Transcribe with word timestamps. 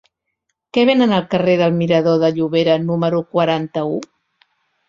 Què 0.77 0.85
venen 0.89 1.13
al 1.17 1.27
carrer 1.33 1.53
del 1.59 1.77
Mirador 1.81 2.19
de 2.25 2.31
Llobera 2.39 2.81
número 2.89 3.23
quaranta-u? 3.37 4.05